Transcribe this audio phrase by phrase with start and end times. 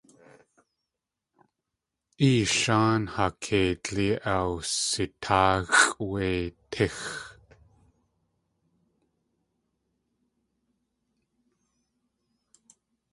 [2.29, 6.27] Eesháan, haa keidlí awsitáaxʼ wé
[6.71, 6.97] tíx.